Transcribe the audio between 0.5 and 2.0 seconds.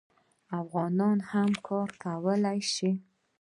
افغانان هم کار